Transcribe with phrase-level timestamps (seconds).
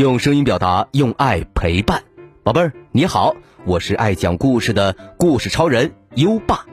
[0.00, 2.02] 用声音表达，用爱陪伴。
[2.42, 3.34] 宝贝儿，你好，
[3.66, 6.64] 我是爱讲故事的故事超人优爸。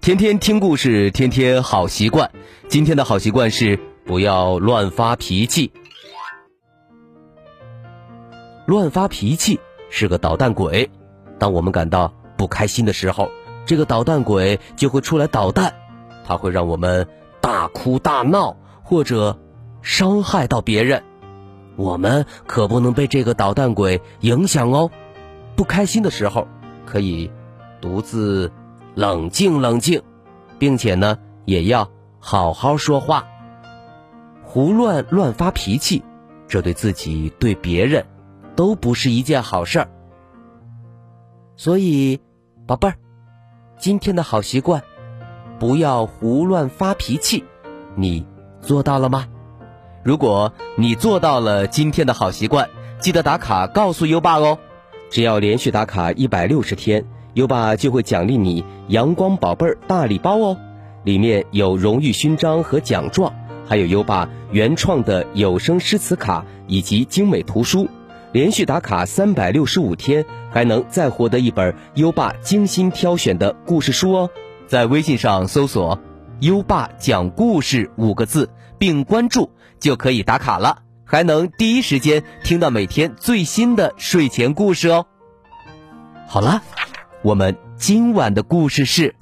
[0.00, 2.28] 天天听故事，天天好习惯。
[2.66, 5.72] 今天的好习惯是不要乱发脾气。
[8.66, 10.90] 乱发脾气是个捣蛋鬼。
[11.38, 13.30] 当我们感到不开心的时候，
[13.64, 15.72] 这个捣蛋鬼就会出来捣蛋，
[16.26, 17.06] 他会让我们
[17.40, 19.38] 大哭大闹，或者
[19.82, 21.04] 伤害到别人。
[21.76, 24.90] 我们可不能被这个捣蛋鬼影响哦。
[25.56, 26.46] 不开心的时候，
[26.86, 27.30] 可以
[27.80, 28.50] 独自
[28.94, 30.02] 冷静冷静，
[30.58, 33.26] 并且呢，也要好好说话。
[34.44, 36.02] 胡乱乱发脾气，
[36.46, 38.06] 这对自己对别人
[38.54, 39.88] 都不是一件好事儿。
[41.56, 42.20] 所以，
[42.66, 42.96] 宝贝儿，
[43.78, 44.82] 今天的好习惯，
[45.58, 47.44] 不要胡乱发脾气，
[47.94, 48.26] 你
[48.60, 49.26] 做到了吗？
[50.02, 54.58] 如果你做到了今天的好习惯，记得打卡告诉优爸哦。
[55.10, 60.56] 只要连续打卡一百六十天，优爸就会奖励你“阳光宝贝儿”大礼包哦。
[61.04, 63.32] 里面有荣誉勋章和奖状，
[63.64, 67.88] 还有优爸原创的有声诗词卡以及精美图书。
[68.32, 74.30] 连续打卡三百六十五天，还能再获得一本优爸精心挑选的故事书哦。
[74.66, 76.00] 在微信上搜索
[76.40, 79.50] “优爸讲故事”五个字，并关注。
[79.82, 85.06] 就可以打卡了，还能第一时间听到每天最新的睡前故事哦。
[86.28, 86.62] 好了，
[87.22, 89.10] 我们今晚的故事是《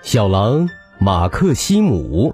[0.00, 0.70] 小狼
[1.00, 2.32] 马克西姆》。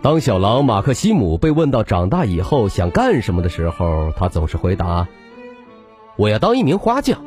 [0.00, 5.06] 当小狼马克西姆被问到长大以后想干什么的时候，他总是回答。
[6.18, 7.24] 我要当一名花匠，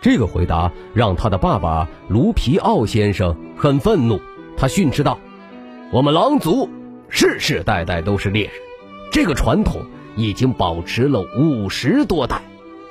[0.00, 4.20] 这个回答让他的爸爸卢皮奥先生很愤怒。
[4.56, 5.18] 他训斥道
[5.90, 6.68] ：“我们狼族
[7.08, 8.52] 世世代代都是猎人，
[9.10, 9.82] 这个传统
[10.14, 12.40] 已经保持了五十多代，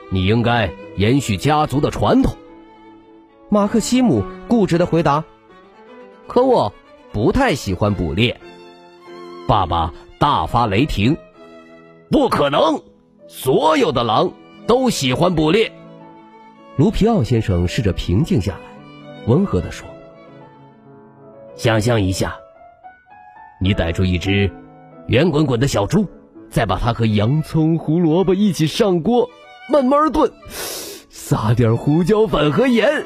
[0.09, 2.35] 你应该延续家族的传统。”
[3.47, 5.23] 马克西姆固执的回答
[6.27, 6.73] ：“可我
[7.13, 8.37] 不太喜欢捕猎。”
[9.47, 11.15] 爸爸大发雷霆
[12.11, 12.81] ：“不可能！
[13.29, 14.33] 所有的狼。”
[14.65, 15.71] 都喜欢捕猎。
[16.77, 18.59] 卢皮奥先生试着平静下来，
[19.27, 19.87] 温和地说
[21.55, 22.35] ：“想象一下，
[23.61, 24.51] 你逮住一只
[25.07, 26.07] 圆滚滚的小猪，
[26.49, 29.29] 再把它和洋葱、胡萝卜一起上锅，
[29.69, 33.05] 慢慢炖，撒点胡椒粉和盐。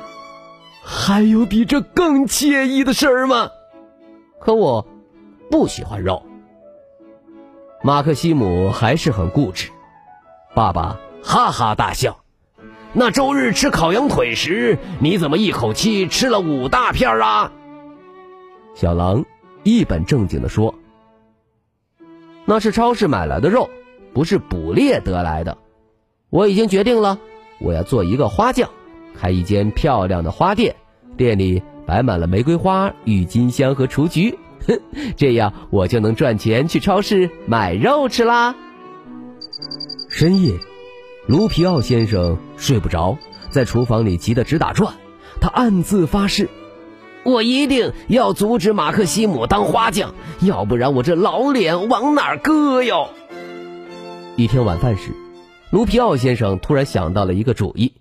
[0.84, 3.50] 还有比这更惬意的事儿吗？
[4.40, 4.88] 可我
[5.52, 6.24] 不喜欢肉。”
[7.84, 9.70] 马克西姆还是很固执。
[10.56, 11.00] 爸爸。
[11.28, 12.24] 哈哈大笑。
[12.94, 17.52] 那周日吃烤羊腿时，你怎么一口气吃了五大片啊？
[18.76, 19.26] 小狼
[19.64, 20.74] 一本正经的说
[22.46, 23.70] ：“那是超市买来的肉，
[24.14, 25.58] 不是捕猎得来的。
[26.30, 27.20] 我已经决定了，
[27.60, 28.70] 我要做一个花匠，
[29.20, 30.78] 开一间漂亮的花店，
[31.18, 34.40] 店里摆满了玫瑰花、郁金香和雏菊。
[34.66, 34.80] 哼，
[35.18, 38.56] 这样我就能赚钱去超市买肉吃啦。”
[40.08, 40.58] 深夜。
[41.28, 43.18] 卢皮奥先生睡不着，
[43.50, 44.94] 在厨房里急得直打转。
[45.42, 46.50] 他暗自发誓
[47.26, 53.10] ：“我一定要阻止马克西姆当花匠，要不然我这老脸往哪儿搁哟？”
[54.38, 55.12] 一天晚饭时，
[55.70, 57.92] 卢皮奥先生突然想到了一个主意，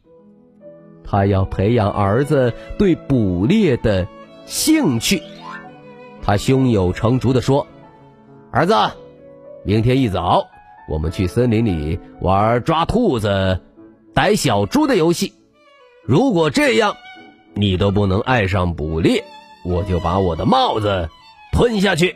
[1.03, 4.07] 他要培养儿子对捕猎的
[4.47, 5.21] 兴趣。
[6.23, 7.67] 他胸有成竹地说
[8.53, 8.75] ：“儿子，
[9.65, 10.47] 明天一早。”
[10.89, 13.61] 我们去森林里玩抓兔子、
[14.15, 15.33] 逮小猪的游戏。
[16.05, 16.95] 如果这样，
[17.55, 19.25] 你都不能爱上捕猎，
[19.65, 21.09] 我就把我的帽子
[21.53, 22.15] 吞下去。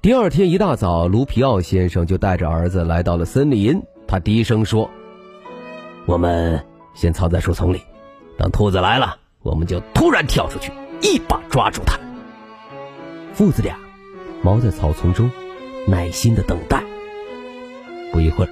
[0.00, 3.82] 第二天一大早，卢皮奥先生就带着儿子来到了森林。
[4.06, 4.88] 他低声说
[6.06, 6.64] ：“我们
[6.94, 7.82] 先藏在树丛里，
[8.38, 10.72] 等兔子来了，我们就突然跳出去，
[11.02, 11.98] 一把抓住它。”
[13.34, 13.76] 父子俩
[14.42, 15.30] 猫在草丛中，
[15.86, 16.82] 耐心的等待。
[18.12, 18.50] 不一会儿，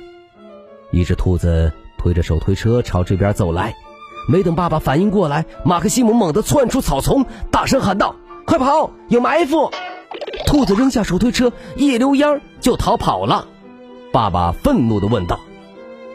[0.90, 3.74] 一只兔子推着手推车朝这边走来。
[4.28, 8.90] 没等爸爸反应过来，马克西姆猛地窜出草丛，大声喊道：“快跑！
[9.08, 9.70] 有埋伏！”
[10.46, 13.46] 兔子扔下手推车，一溜烟儿就逃跑了。
[14.12, 15.38] 爸爸愤怒地问道：“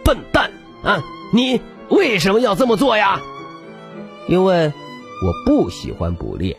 [0.03, 0.51] 笨蛋
[0.83, 1.01] 啊，
[1.31, 3.21] 你为什么要这么做呀
[4.27, 6.57] ？”“因为我不喜欢捕猎。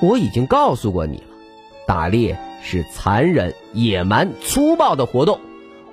[0.00, 1.24] 我已经告诉过你了，
[1.86, 5.40] 打猎是残忍、野蛮、粗暴的活动。”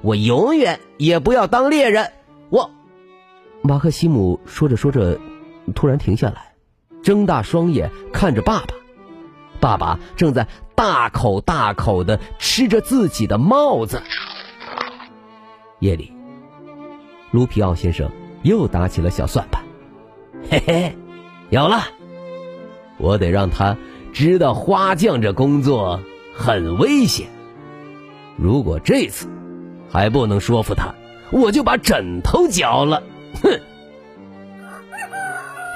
[0.06, 2.12] 我永远也不要当猎人。
[2.52, 2.70] 我，
[3.64, 5.20] 马克西姆说着说着，
[5.74, 6.54] 突然停下来，
[7.02, 8.76] 睁大双眼看着爸爸。
[9.60, 14.00] 爸爸正在大口大口的吃着自己的帽子。
[15.80, 16.14] 夜里，
[17.32, 18.08] 卢皮奥先生
[18.44, 19.64] 又打起了小算盘。
[20.52, 20.96] 嘿嘿，
[21.50, 21.82] 有了！
[23.00, 23.76] 我得让他
[24.14, 26.00] 知道花匠这工作
[26.36, 27.28] 很危险。
[28.38, 29.28] 如果这次
[29.90, 30.94] 还不能说服他，
[31.32, 33.02] 我就把枕头嚼了。
[33.42, 33.60] 哼！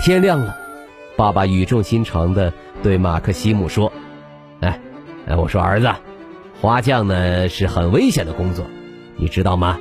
[0.02, 0.58] 天亮了，
[1.18, 3.92] 爸爸语重心长的对马克西姆说
[4.62, 4.80] ：“哎，
[5.28, 5.90] 哎，我说儿子，
[6.62, 8.66] 花匠呢是很危险的工作，
[9.18, 9.78] 你知道吗？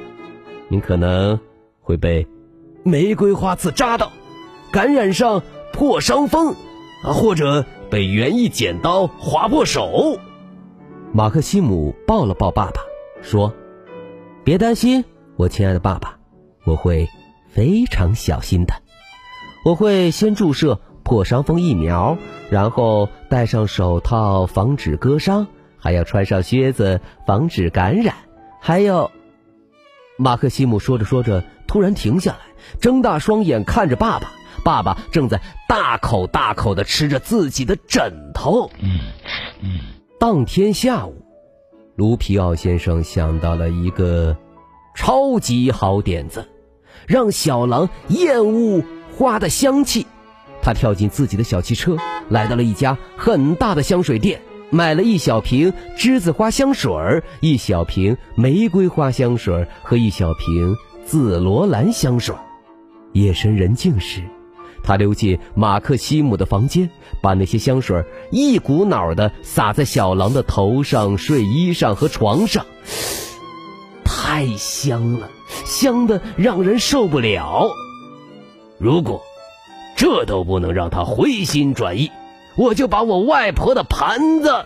[0.69, 1.39] 你可能
[1.81, 2.27] 会被
[2.83, 4.11] 玫瑰花刺扎到，
[4.73, 5.43] 感染上
[5.73, 6.55] 破伤风，
[7.05, 10.19] 啊，或者被园艺剪刀划破手。”
[11.15, 12.83] 马克西姆抱了抱爸爸，
[13.23, 13.55] 说
[14.49, 15.05] ：“别担心，
[15.37, 16.17] 我亲爱的爸爸，
[16.65, 17.07] 我会
[17.51, 18.73] 非常小心的。”
[19.63, 22.17] 我会先注射破伤风疫苗，
[22.49, 28.15] 然后戴上手套防止割伤，还要穿上靴子防止感染。
[28.59, 29.11] 还有，
[30.17, 32.39] 马克西姆说着说着突然停下来，
[32.81, 34.33] 睁大双眼看着爸爸。
[34.65, 38.71] 爸爸正在大口大口的吃着自己的枕头。
[38.81, 38.99] 嗯
[39.61, 39.81] 嗯。
[40.19, 41.23] 当天下午，
[41.99, 44.37] 卢皮奥先生想到了一个
[44.95, 46.49] 超级好点子，
[47.09, 48.81] 让小狼厌恶。
[49.17, 50.07] 花的香气，
[50.63, 51.97] 他跳进自己的小汽车，
[52.29, 54.41] 来到了一家很大的香水店，
[54.71, 62.33] 买了一小瓶栀子花香水儿，一小瓶玫瑰花香水和一小瓶紫罗兰香水。
[63.13, 64.23] 夜深人静时，
[64.89, 66.89] 他溜进马克西姆的房间，
[67.21, 72.65] 把那些香水一股脑的洒在小狼的头上、睡衣上和床上，
[74.03, 75.29] 太香了，
[75.67, 77.69] 香的让人受不了。
[78.79, 79.21] 如果
[79.95, 82.11] 这都不能让他回心转意，
[82.57, 84.65] 我就把我外婆的盘子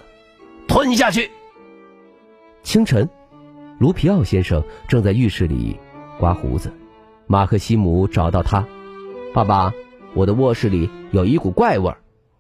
[0.69, 1.33] 吞下去。
[2.63, 3.11] 清晨，
[3.81, 5.81] 卢皮奥先生正在浴室里
[6.21, 6.73] 刮胡子。
[7.27, 8.65] 马克西姆找到他
[9.35, 9.73] ：“爸爸，
[10.15, 11.95] 我的卧室里有一股怪味，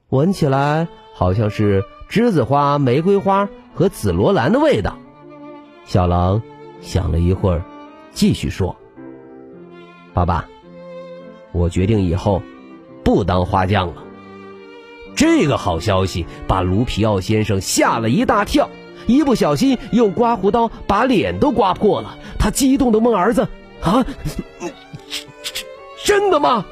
[0.08, 4.98] 闻起来好像是栀子花、玫瑰花和紫罗兰的味道。”
[5.84, 6.42] 小狼
[6.80, 7.62] 想了一会儿，
[8.12, 8.76] 继续说
[10.14, 10.46] ：“爸爸。”
[11.52, 12.42] 我决定以后
[13.04, 14.02] 不当花匠了。
[15.14, 18.70] 这个好消息把卢皮奥先生吓了一大跳，
[19.06, 22.16] 一不小心用刮胡刀把脸都刮破了。
[22.38, 23.48] 他激动的问儿子
[23.84, 24.06] ：“啊，
[26.04, 26.64] 真的吗？”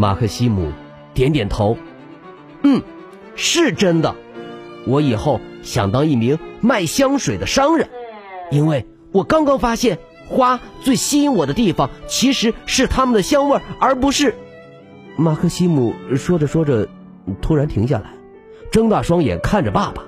[0.00, 0.72] 马克西姆
[1.12, 1.76] 点点头
[2.64, 2.80] ：“嗯，
[3.36, 4.16] 是真的。
[4.86, 7.90] 我以后想当一名卖香水的商人，
[8.50, 14.36] 因为我刚刚发现。”花最吸引我的地方，其实是它们的香味，而不是。
[15.16, 16.88] 马克西姆说着说着，
[17.42, 18.12] 突然停下来，
[18.70, 20.04] 睁大双眼看着爸爸。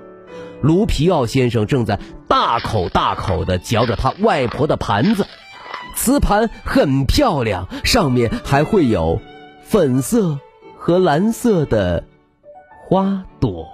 [0.61, 1.99] 卢皮奥先生正在
[2.29, 5.27] 大口大口地嚼着他外婆的盘子，
[5.97, 9.21] 瓷盘很漂亮，上面还会有
[9.73, 10.39] 粉色
[10.77, 12.05] 和蓝色的
[12.85, 13.67] 花朵。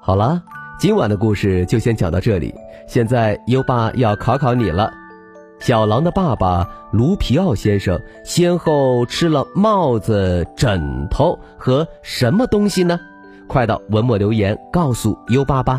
[0.00, 0.42] 好了，
[0.78, 2.54] 今晚的故事就先讲到这里。
[2.86, 4.90] 现在优爸要考考你了：
[5.58, 12.98] 小狼的爸爸卢皮奥先生先后吃了帽子、枕头和什么东西呢？
[13.46, 15.78] 快到文末留言告诉优爸吧。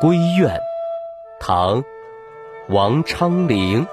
[0.00, 0.58] 闺怨，
[1.38, 1.82] 唐·
[2.70, 3.86] 王昌龄。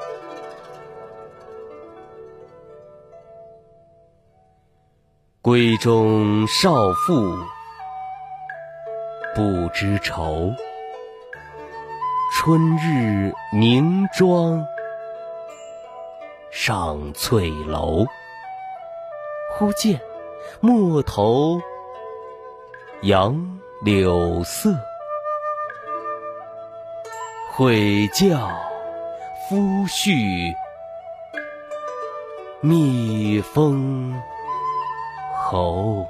[5.41, 7.37] 闺中少妇
[9.35, 10.53] 不知愁，
[12.31, 14.65] 春日凝妆
[16.49, 18.05] 上翠楼。
[19.57, 19.99] 忽见
[20.61, 21.59] 陌头
[23.01, 24.73] 杨柳色，
[27.57, 28.51] 悔教
[29.49, 30.53] 夫婿
[32.61, 34.13] 觅封。
[35.49, 36.05] 侯，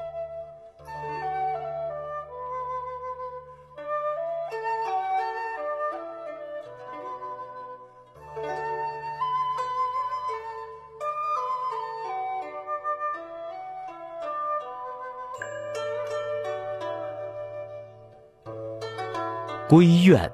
[19.70, 20.30] 闺怨，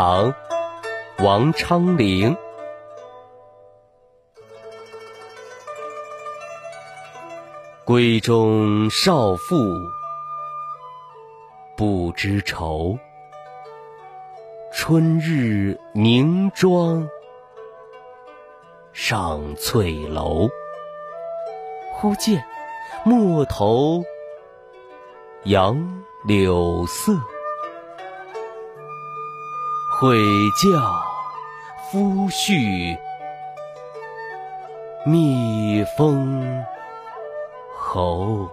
[0.00, 0.32] 唐，
[1.24, 2.36] 王昌龄。
[7.84, 9.74] 闺中少妇
[11.76, 12.96] 不知愁，
[14.72, 17.08] 春日凝妆
[18.92, 20.48] 上翠楼。
[21.92, 22.46] 忽见
[23.04, 24.04] 陌头
[25.42, 25.76] 杨
[26.24, 27.14] 柳色，
[30.00, 31.02] 悔教
[31.90, 32.96] 夫婿
[35.04, 36.64] 觅封。
[37.76, 38.48] 侯。